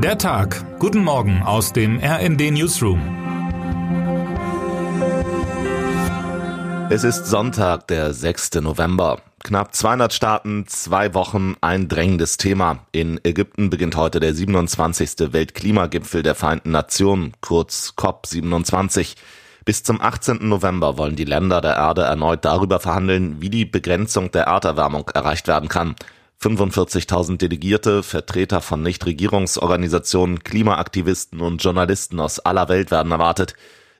Der 0.00 0.16
Tag. 0.16 0.64
Guten 0.78 1.02
Morgen 1.02 1.42
aus 1.42 1.72
dem 1.72 1.98
RND 1.98 2.52
Newsroom. 2.52 3.00
Es 6.88 7.02
ist 7.02 7.26
Sonntag, 7.26 7.88
der 7.88 8.14
6. 8.14 8.54
November. 8.60 9.20
Knapp 9.42 9.74
200 9.74 10.12
Staaten, 10.12 10.68
zwei 10.68 11.14
Wochen, 11.14 11.56
ein 11.60 11.88
drängendes 11.88 12.36
Thema. 12.36 12.78
In 12.92 13.18
Ägypten 13.24 13.70
beginnt 13.70 13.96
heute 13.96 14.20
der 14.20 14.34
27. 14.34 15.32
Weltklimagipfel 15.32 16.22
der 16.22 16.36
Vereinten 16.36 16.70
Nationen, 16.70 17.32
kurz 17.40 17.92
COP27. 17.96 19.16
Bis 19.64 19.82
zum 19.82 20.00
18. 20.00 20.48
November 20.48 20.96
wollen 20.96 21.16
die 21.16 21.24
Länder 21.24 21.60
der 21.60 21.74
Erde 21.74 22.02
erneut 22.02 22.44
darüber 22.44 22.78
verhandeln, 22.78 23.40
wie 23.40 23.50
die 23.50 23.64
Begrenzung 23.64 24.30
der 24.30 24.44
Erderwärmung 24.44 25.10
erreicht 25.12 25.48
werden 25.48 25.68
kann. 25.68 25.96
45.000 26.40 27.38
Delegierte, 27.38 28.04
Vertreter 28.04 28.60
von 28.60 28.80
Nichtregierungsorganisationen, 28.82 30.44
Klimaaktivisten 30.44 31.40
und 31.40 31.62
Journalisten 31.64 32.20
aus 32.20 32.38
aller 32.38 32.68
Welt 32.68 32.92
werden 32.92 33.10
erwartet. 33.10 33.54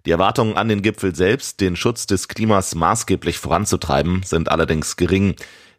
Die 0.06 0.12
Erwartungen 0.12 0.56
an 0.56 0.68
den 0.68 0.82
Gipfel 0.82 1.16
selbst, 1.16 1.60
den 1.60 1.74
Schutz 1.74 2.06
des 2.06 2.28
Klimas 2.28 2.76
maßgeblich 2.76 3.38
voranzutreiben, 3.38 4.22
sind 4.22 4.50
allerdings 4.50 4.96
gering, 4.96 5.34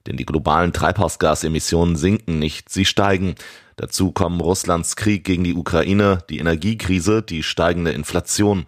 denn 0.06 0.18
die 0.18 0.26
globalen 0.26 0.74
Treibhausgasemissionen 0.74 1.96
sinken 1.96 2.40
nicht, 2.40 2.68
sie 2.68 2.84
steigen. 2.84 3.36
Dazu 3.78 4.12
kommen 4.12 4.42
Russlands 4.42 4.98
Krieg 4.98 5.24
gegen 5.24 5.46
die 5.46 5.56
Ukraine, 5.56 6.20
die 6.30 6.40
Energiekrise, 6.40 7.22
die 7.22 7.42
steigende 7.42 7.92
Inflation. 7.92 8.66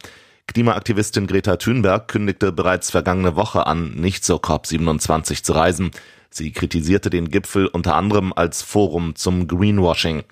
Klimaaktivistin 0.48 1.28
Greta 1.28 1.58
Thunberg 1.58 2.08
kündigte 2.08 2.54
bereits 2.54 2.90
vergangene 2.90 3.36
Woche 3.36 3.68
an, 3.68 3.92
nicht 3.96 4.24
zur 4.24 4.40
COP27 4.40 5.44
zu 5.44 5.52
reisen. 5.52 5.92
Sie 6.34 6.54
kritisierte 6.54 7.10
den 7.10 7.30
Gipfel 7.30 7.68
unter 7.68 7.96
anderem 7.96 8.32
als 8.34 8.62
Forum 8.62 9.16
zum 9.16 9.48
Greenwashing. 9.48 10.24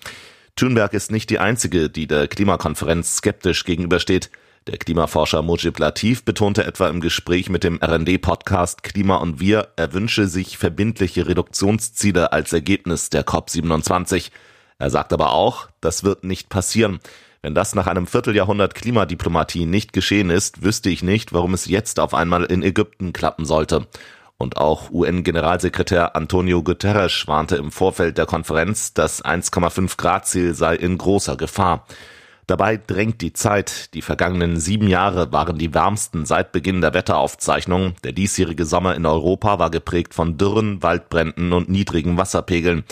Thunberg 0.56 0.94
ist 0.94 1.10
nicht 1.10 1.28
die 1.28 1.38
einzige, 1.38 1.90
die 1.90 2.06
der 2.06 2.26
Klimakonferenz 2.26 3.16
skeptisch 3.16 3.64
gegenübersteht. 3.64 4.30
Der 4.66 4.78
Klimaforscher 4.78 5.42
Mujib 5.42 5.78
Latif 5.78 6.24
betonte 6.24 6.64
etwa 6.64 6.88
im 6.88 7.00
Gespräch 7.00 7.50
mit 7.50 7.64
dem 7.64 7.78
RD-Podcast 7.82 8.82
Klima 8.82 9.16
und 9.16 9.40
Wir, 9.40 9.68
er 9.76 9.92
wünsche 9.92 10.26
sich 10.26 10.56
verbindliche 10.56 11.26
Reduktionsziele 11.26 12.32
als 12.32 12.52
Ergebnis 12.54 13.10
der 13.10 13.26
COP27. 13.26 14.30
Er 14.78 14.90
sagt 14.90 15.12
aber 15.12 15.32
auch, 15.32 15.68
das 15.82 16.02
wird 16.02 16.24
nicht 16.24 16.48
passieren. 16.48 17.00
Wenn 17.42 17.54
das 17.54 17.74
nach 17.74 17.86
einem 17.86 18.06
Vierteljahrhundert 18.06 18.74
Klimadiplomatie 18.74 19.66
nicht 19.66 19.92
geschehen 19.92 20.30
ist, 20.30 20.62
wüsste 20.62 20.88
ich 20.88 21.02
nicht, 21.02 21.32
warum 21.32 21.54
es 21.54 21.66
jetzt 21.66 22.00
auf 22.00 22.14
einmal 22.14 22.44
in 22.44 22.62
Ägypten 22.62 23.12
klappen 23.12 23.44
sollte. 23.44 23.86
Und 24.40 24.56
auch 24.56 24.90
UN-Generalsekretär 24.90 26.16
Antonio 26.16 26.62
Guterres 26.62 27.24
warnte 27.26 27.56
im 27.56 27.70
Vorfeld 27.70 28.16
der 28.16 28.24
Konferenz, 28.24 28.94
das 28.94 29.22
1,5 29.22 29.98
Grad 29.98 30.26
Ziel 30.26 30.54
sei 30.54 30.76
in 30.76 30.96
großer 30.96 31.36
Gefahr. 31.36 31.84
Dabei 32.46 32.78
drängt 32.78 33.20
die 33.20 33.34
Zeit. 33.34 33.92
Die 33.92 34.00
vergangenen 34.00 34.58
sieben 34.58 34.88
Jahre 34.88 35.30
waren 35.30 35.58
die 35.58 35.74
wärmsten 35.74 36.24
seit 36.24 36.52
Beginn 36.52 36.80
der 36.80 36.94
Wetteraufzeichnung. 36.94 37.96
Der 38.02 38.12
diesjährige 38.12 38.64
Sommer 38.64 38.94
in 38.94 39.04
Europa 39.04 39.58
war 39.58 39.70
geprägt 39.70 40.14
von 40.14 40.38
Dürren, 40.38 40.82
Waldbränden 40.82 41.52
und 41.52 41.68
niedrigen 41.68 42.16
Wasserpegeln. 42.16 42.84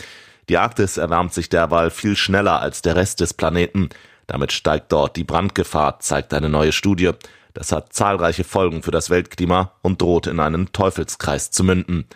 Die 0.51 0.59
Arktis 0.59 0.99
erwärmt 0.99 1.33
sich 1.33 1.49
derweil 1.49 1.89
viel 1.89 2.15
schneller 2.15 2.61
als 2.61 2.83
der 2.83 2.95
Rest 2.95 3.21
des 3.21 3.33
Planeten. 3.33 3.89
Damit 4.27 4.53
steigt 4.53 4.93
dort 4.93 5.17
die 5.17 5.25
Brandgefahr, 5.25 5.99
zeigt 6.01 6.35
eine 6.35 6.51
neue 6.51 6.73
Studie. 6.73 7.13
Das 7.55 7.73
hat 7.73 7.93
zahlreiche 7.93 8.45
Folgen 8.45 8.83
für 8.83 8.91
das 8.91 9.11
Weltklima 9.11 9.73
und 9.83 10.01
droht 10.01 10.27
in 10.27 10.41
einen 10.41 10.73
Teufelskreis 10.73 11.51
zu 11.51 11.65
münden. 11.65 12.07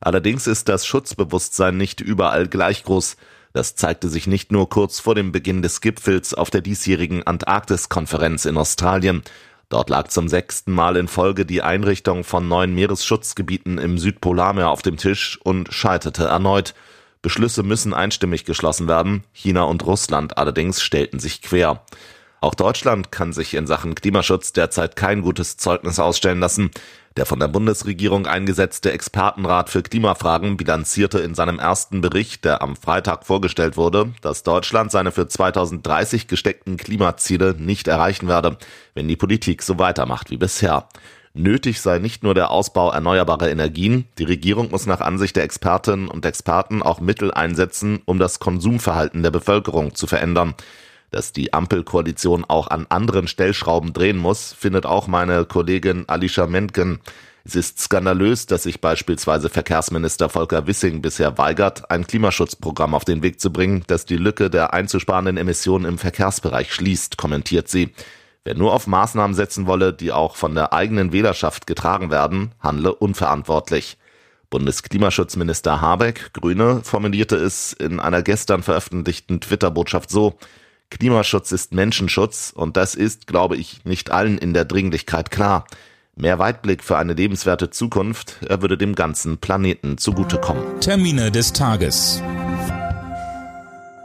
Allerdings 0.00 0.46
ist 0.46 0.68
das 0.68 0.86
Schutzbewusstsein 0.86 1.76
nicht 1.76 2.00
überall 2.00 2.48
gleich 2.48 2.84
groß. 2.84 3.16
Das 3.52 3.74
zeigte 3.74 4.08
sich 4.08 4.26
nicht 4.26 4.52
nur 4.52 4.68
kurz 4.68 5.00
vor 5.00 5.14
dem 5.14 5.32
Beginn 5.32 5.62
des 5.62 5.80
Gipfels 5.80 6.34
auf 6.34 6.50
der 6.50 6.60
diesjährigen 6.60 7.26
Antarktis-Konferenz 7.26 8.44
in 8.44 8.56
Australien. 8.56 9.22
Dort 9.68 9.90
lag 9.90 10.08
zum 10.08 10.28
sechsten 10.28 10.72
Mal 10.72 10.96
in 10.96 11.08
Folge 11.08 11.44
die 11.44 11.62
Einrichtung 11.62 12.24
von 12.24 12.48
neuen 12.48 12.74
Meeresschutzgebieten 12.74 13.78
im 13.78 13.98
Südpolarmeer 13.98 14.70
auf 14.70 14.82
dem 14.82 14.96
Tisch 14.96 15.38
und 15.42 15.72
scheiterte 15.72 16.24
erneut. 16.24 16.74
Beschlüsse 17.20 17.62
müssen 17.62 17.92
einstimmig 17.92 18.44
geschlossen 18.44 18.88
werden. 18.88 19.24
China 19.32 19.64
und 19.64 19.84
Russland 19.84 20.38
allerdings 20.38 20.80
stellten 20.80 21.18
sich 21.18 21.42
quer. 21.42 21.82
Auch 22.40 22.54
Deutschland 22.54 23.10
kann 23.10 23.32
sich 23.32 23.54
in 23.54 23.66
Sachen 23.66 23.96
Klimaschutz 23.96 24.52
derzeit 24.52 24.94
kein 24.94 25.22
gutes 25.22 25.56
Zeugnis 25.56 25.98
ausstellen 25.98 26.38
lassen. 26.38 26.70
Der 27.16 27.26
von 27.26 27.40
der 27.40 27.48
Bundesregierung 27.48 28.28
eingesetzte 28.28 28.92
Expertenrat 28.92 29.70
für 29.70 29.82
Klimafragen 29.82 30.56
bilanzierte 30.56 31.18
in 31.18 31.34
seinem 31.34 31.58
ersten 31.58 32.00
Bericht, 32.00 32.44
der 32.44 32.62
am 32.62 32.76
Freitag 32.76 33.26
vorgestellt 33.26 33.76
wurde, 33.76 34.12
dass 34.20 34.44
Deutschland 34.44 34.92
seine 34.92 35.10
für 35.10 35.26
2030 35.26 36.28
gesteckten 36.28 36.76
Klimaziele 36.76 37.56
nicht 37.58 37.88
erreichen 37.88 38.28
werde, 38.28 38.56
wenn 38.94 39.08
die 39.08 39.16
Politik 39.16 39.64
so 39.64 39.80
weitermacht 39.80 40.30
wie 40.30 40.36
bisher. 40.36 40.86
Nötig 41.34 41.80
sei 41.80 41.98
nicht 41.98 42.22
nur 42.22 42.34
der 42.34 42.52
Ausbau 42.52 42.92
erneuerbarer 42.92 43.50
Energien, 43.50 44.06
die 44.18 44.24
Regierung 44.24 44.70
muss 44.70 44.86
nach 44.86 45.00
Ansicht 45.00 45.34
der 45.34 45.42
Expertinnen 45.42 46.08
und 46.08 46.24
Experten 46.24 46.82
auch 46.82 47.00
Mittel 47.00 47.32
einsetzen, 47.32 48.00
um 48.04 48.20
das 48.20 48.38
Konsumverhalten 48.38 49.24
der 49.24 49.30
Bevölkerung 49.32 49.96
zu 49.96 50.06
verändern. 50.06 50.54
Dass 51.10 51.32
die 51.32 51.52
Ampelkoalition 51.54 52.44
auch 52.44 52.68
an 52.68 52.86
anderen 52.88 53.28
Stellschrauben 53.28 53.92
drehen 53.92 54.18
muss, 54.18 54.52
findet 54.52 54.84
auch 54.84 55.06
meine 55.06 55.46
Kollegin 55.46 56.04
Alicia 56.06 56.46
Mentgen. 56.46 57.00
Es 57.44 57.56
ist 57.56 57.80
skandalös, 57.80 58.44
dass 58.44 58.64
sich 58.64 58.82
beispielsweise 58.82 59.48
Verkehrsminister 59.48 60.28
Volker 60.28 60.66
Wissing 60.66 61.00
bisher 61.00 61.38
weigert, 61.38 61.90
ein 61.90 62.06
Klimaschutzprogramm 62.06 62.94
auf 62.94 63.06
den 63.06 63.22
Weg 63.22 63.40
zu 63.40 63.50
bringen, 63.50 63.84
das 63.86 64.04
die 64.04 64.18
Lücke 64.18 64.50
der 64.50 64.74
einzusparenden 64.74 65.38
Emissionen 65.38 65.86
im 65.86 65.96
Verkehrsbereich 65.96 66.74
schließt, 66.74 67.16
kommentiert 67.16 67.68
sie. 67.68 67.94
Wer 68.44 68.54
nur 68.54 68.74
auf 68.74 68.86
Maßnahmen 68.86 69.34
setzen 69.34 69.66
wolle, 69.66 69.94
die 69.94 70.12
auch 70.12 70.36
von 70.36 70.54
der 70.54 70.74
eigenen 70.74 71.12
Wählerschaft 71.12 71.66
getragen 71.66 72.10
werden, 72.10 72.52
handle 72.60 72.94
unverantwortlich. 72.94 73.96
Bundesklimaschutzminister 74.50 75.80
Habeck, 75.80 76.34
Grüne, 76.34 76.80
formulierte 76.82 77.36
es 77.36 77.72
in 77.72 77.98
einer 77.98 78.22
gestern 78.22 78.62
veröffentlichten 78.62 79.40
Twitter-Botschaft 79.40 80.10
so, 80.10 80.38
Klimaschutz 80.90 81.52
ist 81.52 81.72
Menschenschutz 81.72 82.52
und 82.54 82.76
das 82.76 82.94
ist, 82.94 83.26
glaube 83.26 83.56
ich, 83.56 83.84
nicht 83.84 84.10
allen 84.10 84.38
in 84.38 84.54
der 84.54 84.64
Dringlichkeit 84.64 85.30
klar. 85.30 85.66
Mehr 86.16 86.38
Weitblick 86.38 86.82
für 86.82 86.98
eine 86.98 87.12
lebenswerte 87.12 87.70
Zukunft, 87.70 88.38
er 88.48 88.60
würde 88.60 88.76
dem 88.76 88.94
ganzen 88.94 89.38
Planeten 89.38 89.98
zugutekommen. 89.98 90.80
Termine 90.80 91.30
des 91.30 91.52
Tages. 91.52 92.20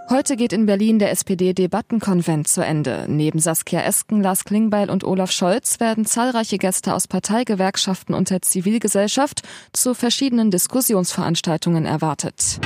Heute 0.09 0.35
geht 0.35 0.53
in 0.53 0.67
Berlin 0.67 0.99
der 0.99 1.09
SPD-Debattenkonvent 1.09 2.47
zu 2.47 2.63
Ende. 2.63 3.05
Neben 3.07 3.39
Saskia 3.39 3.81
Esken, 3.81 4.22
Lars 4.22 4.43
Klingbeil 4.43 4.91
und 4.91 5.03
Olaf 5.03 5.31
Scholz 5.31 5.79
werden 5.79 6.05
zahlreiche 6.05 6.59
Gäste 6.59 6.93
aus 6.93 7.07
Parteigewerkschaften 7.07 8.13
und 8.13 8.29
der 8.29 8.43
Zivilgesellschaft 8.43 9.41
zu 9.72 9.95
verschiedenen 9.95 10.51
Diskussionsveranstaltungen 10.51 11.85
erwartet. 11.85 12.59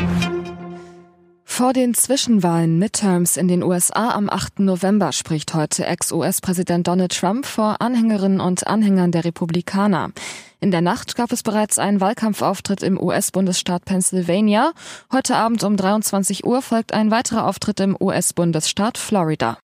Vor 1.57 1.73
den 1.73 1.95
Zwischenwahlen 1.95 2.77
Midterms 2.77 3.35
in 3.35 3.47
den 3.47 3.63
USA 3.63 4.11
am 4.11 4.29
8. 4.29 4.59
November 4.59 5.11
spricht 5.11 5.55
heute 5.55 5.87
Ex-US-Präsident 5.87 6.87
Donald 6.87 7.17
Trump 7.17 7.47
vor 7.47 7.81
Anhängerinnen 7.81 8.39
und 8.39 8.67
Anhängern 8.67 9.11
der 9.11 9.25
Republikaner. 9.25 10.11
In 10.59 10.69
der 10.69 10.81
Nacht 10.81 11.15
gab 11.15 11.31
es 11.31 11.41
bereits 11.41 11.79
einen 11.79 11.99
Wahlkampfauftritt 11.99 12.83
im 12.83 13.01
US-Bundesstaat 13.01 13.85
Pennsylvania. 13.85 14.71
Heute 15.11 15.35
Abend 15.35 15.63
um 15.63 15.77
23 15.77 16.45
Uhr 16.45 16.61
folgt 16.61 16.93
ein 16.93 17.09
weiterer 17.09 17.47
Auftritt 17.47 17.79
im 17.79 17.97
US-Bundesstaat 17.99 18.99
Florida. 18.99 19.57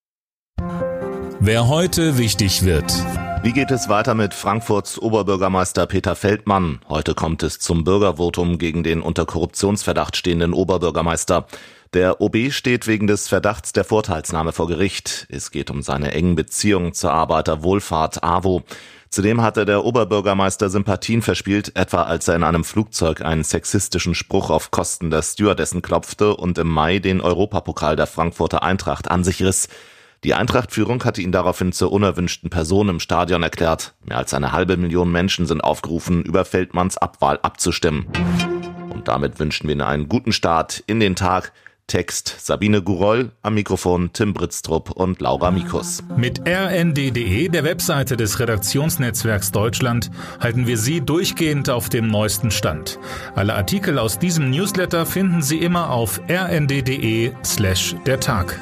Wer 1.39 1.67
heute 1.67 2.17
wichtig 2.17 2.63
wird. 2.65 2.91
Wie 3.43 3.51
geht 3.51 3.69
es 3.69 3.89
weiter 3.89 4.15
mit 4.15 4.33
Frankfurts 4.33 4.97
Oberbürgermeister 4.97 5.85
Peter 5.85 6.15
Feldmann? 6.15 6.79
Heute 6.89 7.13
kommt 7.13 7.43
es 7.43 7.59
zum 7.59 7.83
Bürgervotum 7.83 8.57
gegen 8.57 8.83
den 8.83 9.01
unter 9.01 9.25
Korruptionsverdacht 9.25 10.15
stehenden 10.15 10.53
Oberbürgermeister. 10.53 11.45
Der 11.93 12.21
OB 12.21 12.51
steht 12.51 12.87
wegen 12.87 13.05
des 13.05 13.27
Verdachts 13.27 13.71
der 13.71 13.83
Vorteilsnahme 13.83 14.51
vor 14.51 14.67
Gericht. 14.67 15.27
Es 15.29 15.51
geht 15.51 15.69
um 15.69 15.83
seine 15.83 16.11
engen 16.11 16.33
Beziehungen 16.33 16.93
zur 16.93 17.11
Arbeiterwohlfahrt 17.11 18.23
AWO. 18.23 18.63
Zudem 19.09 19.43
hatte 19.43 19.65
der 19.65 19.85
Oberbürgermeister 19.85 20.71
Sympathien 20.71 21.21
verspielt, 21.21 21.75
etwa 21.75 22.01
als 22.01 22.27
er 22.27 22.35
in 22.35 22.43
einem 22.43 22.63
Flugzeug 22.63 23.21
einen 23.21 23.43
sexistischen 23.43 24.15
Spruch 24.15 24.49
auf 24.49 24.71
Kosten 24.71 25.11
der 25.11 25.21
Stewardessen 25.21 25.83
klopfte 25.83 26.35
und 26.35 26.57
im 26.57 26.67
Mai 26.67 26.97
den 26.97 27.21
Europapokal 27.21 27.95
der 27.95 28.07
Frankfurter 28.07 28.63
Eintracht 28.63 29.11
an 29.11 29.23
sich 29.23 29.43
riss. 29.43 29.67
Die 30.23 30.33
Eintracht-Führung 30.33 31.03
hatte 31.03 31.21
ihn 31.21 31.31
daraufhin 31.31 31.73
zur 31.73 31.91
unerwünschten 31.91 32.49
Person 32.49 32.89
im 32.89 32.99
Stadion 33.01 33.43
erklärt. 33.43 33.93
Mehr 34.03 34.17
als 34.17 34.33
eine 34.33 34.51
halbe 34.51 34.77
Million 34.77 35.11
Menschen 35.11 35.45
sind 35.45 35.61
aufgerufen, 35.61 36.23
über 36.23 36.43
Feldmanns 36.43 36.97
Abwahl 36.97 37.37
abzustimmen. 37.43 38.07
Und 38.89 39.07
damit 39.07 39.37
wünschen 39.37 39.67
wir 39.67 39.73
Ihnen 39.73 39.81
einen 39.81 40.09
guten 40.09 40.31
Start 40.31 40.83
in 40.87 40.99
den 40.99 41.15
Tag. 41.15 41.51
Text 41.87 42.35
Sabine 42.39 42.81
Guroll, 42.81 43.31
am 43.41 43.55
Mikrofon 43.55 44.11
Tim 44.13 44.33
Britztrup 44.33 44.91
und 44.91 45.21
Laura 45.21 45.51
Mikus. 45.51 46.03
Mit 46.17 46.41
rnd.de, 46.47 47.49
der 47.49 47.63
Webseite 47.63 48.17
des 48.17 48.39
Redaktionsnetzwerks 48.39 49.51
Deutschland, 49.51 50.09
halten 50.39 50.65
wir 50.67 50.77
Sie 50.77 51.01
durchgehend 51.01 51.69
auf 51.69 51.89
dem 51.89 52.07
neuesten 52.07 52.51
Stand. 52.51 52.99
Alle 53.35 53.55
Artikel 53.55 53.99
aus 53.99 54.19
diesem 54.19 54.49
Newsletter 54.49 55.05
finden 55.05 55.41
Sie 55.41 55.57
immer 55.57 55.91
auf 55.91 56.21
rnd.de 56.29 57.31
slash 57.43 57.95
der 58.05 58.19
Tag. 58.19 58.59